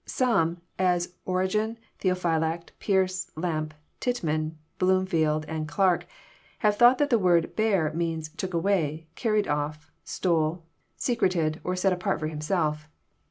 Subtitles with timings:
[0.07, 6.07] Some, as Origen, Theophylact, Pearce, Lampe, Tittman, Bloomfield, and Clarke,
[6.57, 10.63] have thought that the word" bare" means" took away, carried oif, stole,
[10.97, 12.87] secreted, or set apart for himself.